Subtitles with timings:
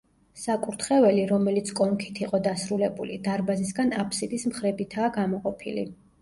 [0.43, 5.87] საკურთხეველი, რომელიც კონქით იყო დასრულებული, დარბაზისგან აფსიდის მხრებითაა გამოყოფილი.